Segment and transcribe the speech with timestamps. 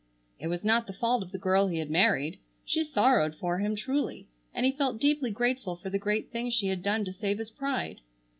[0.39, 2.39] It was not the fault of the girl he had married.
[2.65, 6.69] She sorrowed for him truly, and he felt deeply grateful for the great thing she
[6.69, 8.01] had done to save his pride.